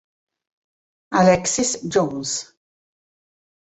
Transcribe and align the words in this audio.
Alexis 1.19 1.85
Jones 1.85 2.33